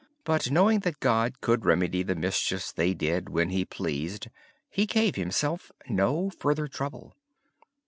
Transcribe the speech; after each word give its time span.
But 0.23 0.49
knowing 0.49 0.79
that 0.79 0.99
God 0.99 1.41
could 1.41 1.63
remedy 1.63 2.01
the 2.01 2.15
mischief 2.15 2.73
they 2.73 2.95
did 2.95 3.29
when 3.29 3.51
He 3.51 3.65
pleased, 3.65 4.29
he 4.67 4.87
gave 4.87 5.13
himself 5.15 5.71
no 5.87 6.31
further 6.31 6.67
trouble. 6.67 7.13